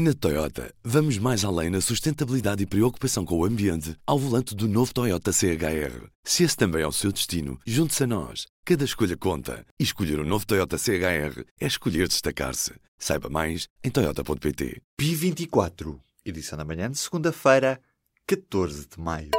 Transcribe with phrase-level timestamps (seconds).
[0.00, 4.68] Na Toyota, vamos mais além na sustentabilidade e preocupação com o ambiente ao volante do
[4.68, 6.06] novo Toyota CHR.
[6.22, 8.46] Se esse também é o seu destino, junte-se a nós.
[8.64, 9.66] Cada escolha conta.
[9.76, 12.74] E escolher o um novo Toyota CHR é escolher destacar-se.
[12.96, 14.80] Saiba mais em Toyota.pt.
[14.96, 17.80] Pi 24, edição da manhã de segunda-feira,
[18.24, 19.30] 14 de maio.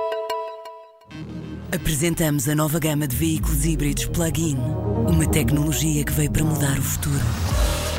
[1.72, 4.58] Apresentamos a nova gama de veículos híbridos plug-in.
[5.08, 7.24] Uma tecnologia que veio para mudar o futuro.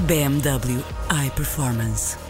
[0.07, 0.85] BMW
[1.27, 2.30] iPerformance.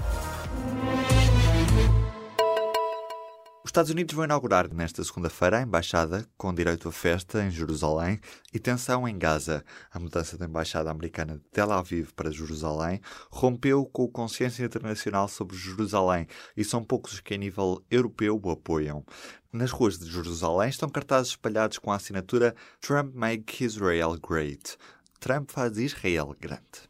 [3.70, 8.18] Os Estados Unidos vão inaugurar nesta segunda-feira a embaixada com direito a festa em Jerusalém
[8.52, 9.64] e tensão em Gaza.
[9.92, 15.28] A mudança da embaixada americana de Tel Aviv para Jerusalém rompeu com a consciência internacional
[15.28, 19.04] sobre Jerusalém e são poucos os que, a nível europeu, o apoiam.
[19.52, 24.76] Nas ruas de Jerusalém estão cartazes espalhados com a assinatura Trump Make Israel Great.
[25.20, 26.89] Trump faz Israel grande.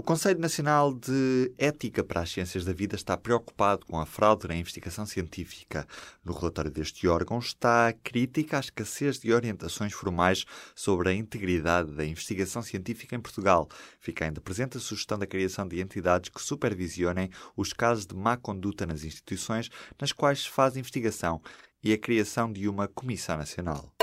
[0.00, 4.48] O Conselho Nacional de Ética para as Ciências da Vida está preocupado com a fraude
[4.48, 5.86] na investigação científica.
[6.24, 11.92] No relatório deste órgão está a crítica à escassez de orientações formais sobre a integridade
[11.92, 13.68] da investigação científica em Portugal.
[14.00, 18.38] Fica ainda presente a sugestão da criação de entidades que supervisionem os casos de má
[18.38, 19.68] conduta nas instituições
[20.00, 21.42] nas quais se faz investigação
[21.84, 23.99] e a criação de uma Comissão Nacional.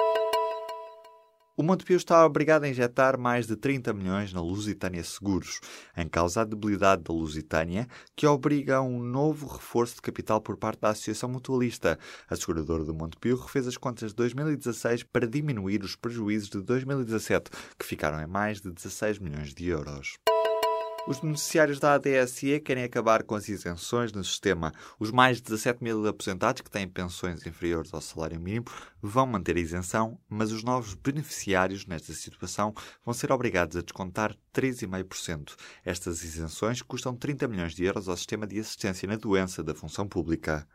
[1.60, 5.60] O Montepio está obrigado a injetar mais de 30 milhões na Lusitânia Seguros,
[5.98, 10.56] em causa a debilidade da Lusitânia, que obriga a um novo reforço de capital por
[10.56, 11.98] parte da Associação Mutualista.
[12.30, 17.50] A seguradora do Montepio refez as contas de 2016 para diminuir os prejuízos de 2017,
[17.76, 20.20] que ficaram em mais de 16 milhões de euros.
[21.08, 24.74] Os beneficiários da ADSE querem acabar com as isenções no sistema.
[25.00, 28.66] Os mais de 17 mil aposentados que têm pensões inferiores ao salário mínimo
[29.02, 32.74] vão manter a isenção, mas os novos beneficiários nesta situação
[33.06, 35.56] vão ser obrigados a descontar 3,5%.
[35.86, 40.06] Estas isenções custam 30 milhões de euros ao sistema de assistência na doença da função
[40.06, 40.68] pública.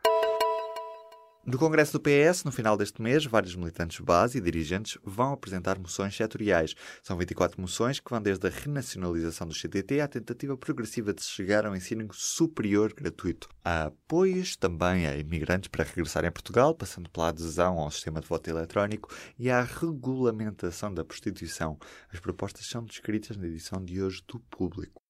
[1.45, 5.77] No Congresso do PS, no final deste mês, vários militantes base e dirigentes vão apresentar
[5.77, 6.73] moções setoriais.
[7.01, 11.65] São 24 moções que vão desde a renacionalização do CTT à tentativa progressiva de chegar
[11.65, 13.49] ao ensino superior gratuito.
[13.61, 18.27] Há apoios também a imigrantes para regressarem a Portugal, passando pela adesão ao sistema de
[18.27, 21.77] voto eletrónico e à regulamentação da prostituição.
[22.09, 25.03] As propostas são descritas na edição de hoje do Público.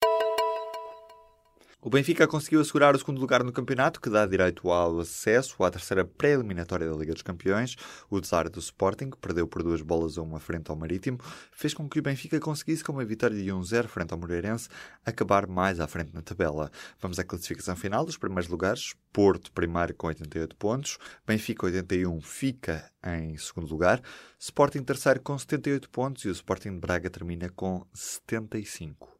[1.85, 5.69] O Benfica conseguiu assegurar o segundo lugar no campeonato, que dá direito ao acesso à
[5.69, 7.75] terceira pré-eliminatória da Liga dos Campeões.
[8.09, 11.19] O desar do Sporting, que perdeu por duas bolas a uma frente ao Marítimo,
[11.51, 14.69] fez com que o Benfica conseguisse, com uma vitória de 1-0 frente ao Moreirense,
[15.05, 16.71] acabar mais à frente na tabela.
[17.01, 18.93] Vamos à classificação final dos primeiros lugares.
[19.11, 20.97] Porto, primeiro, com 88 pontos.
[21.27, 24.01] Benfica, 81, fica em segundo lugar.
[24.39, 26.23] Sporting, terceiro, com 78 pontos.
[26.23, 29.12] E o Sporting de Braga termina com 75.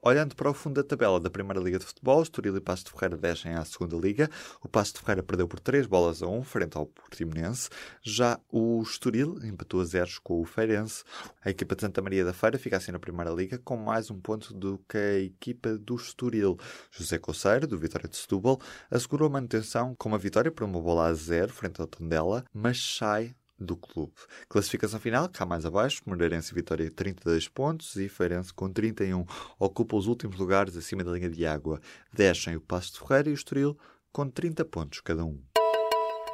[0.00, 2.92] Olhando para o fundo da tabela da Primeira Liga de Futebol, Estoril e Passo de
[2.92, 4.30] Ferreira descem à Segunda Liga.
[4.62, 7.68] O Passo de Ferreira perdeu por 3 bolas a 1 frente ao Portimonense.
[8.00, 11.02] Já o Estoril empatou a zeros com o Feirense.
[11.44, 14.20] A equipa de Santa Maria da Feira fica assim na Primeira Liga com mais um
[14.20, 16.56] ponto do que a equipa do Estoril.
[16.92, 21.08] José Coceiro, do Vitória de Setúbal, assegurou a manutenção com uma vitória por uma bola
[21.08, 24.12] a zero frente ao Tondela, mas sai do clube.
[24.48, 29.24] Classificação final, cá mais abaixo, Moreirense Vitória 32 pontos e Feirense com 31
[29.58, 31.80] ocupa os últimos lugares acima da linha de água.
[32.12, 33.76] Descem o Passo de Ferreira e o Estoril
[34.12, 35.40] com 30 pontos cada um.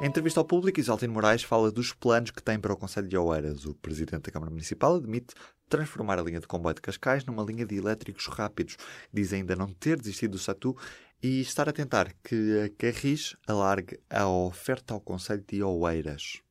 [0.01, 3.17] Em entrevista ao público, Isaltino Moraes fala dos planos que tem para o Conselho de
[3.17, 3.65] Oeiras.
[3.65, 5.33] O presidente da Câmara Municipal admite
[5.69, 8.75] transformar a linha de comboio de Cascais numa linha de elétricos rápidos.
[9.13, 10.75] Diz ainda não ter desistido do Satu
[11.23, 16.41] e estar a tentar que a Carris alargue a oferta ao Conselho de Oeiras.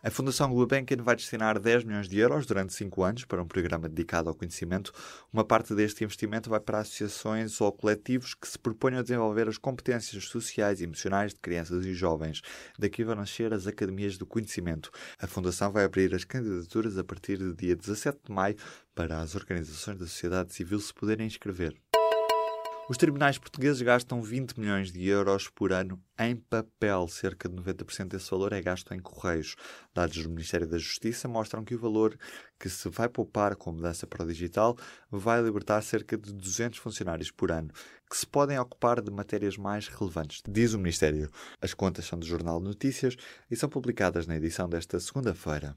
[0.00, 3.88] A Fundação Gulbenkian vai destinar 10 milhões de euros durante 5 anos para um programa
[3.88, 4.92] dedicado ao conhecimento.
[5.32, 9.58] Uma parte deste investimento vai para associações ou coletivos que se proponham a desenvolver as
[9.58, 12.42] competências sociais e emocionais de crianças e jovens.
[12.78, 14.92] Daqui vão nascer as Academias do Conhecimento.
[15.18, 18.54] A Fundação vai abrir as candidaturas a partir do dia 17 de maio
[18.94, 21.76] para as organizações da sociedade civil se poderem inscrever.
[22.88, 27.06] Os tribunais portugueses gastam 20 milhões de euros por ano em papel.
[27.06, 29.56] Cerca de 90% desse valor é gasto em correios.
[29.92, 32.18] Dados do Ministério da Justiça mostram que o valor
[32.58, 34.74] que se vai poupar com a mudança para o digital
[35.10, 37.70] vai libertar cerca de 200 funcionários por ano,
[38.10, 41.30] que se podem ocupar de matérias mais relevantes, diz o Ministério.
[41.60, 43.16] As contas são do Jornal Notícias
[43.50, 45.76] e são publicadas na edição desta segunda-feira.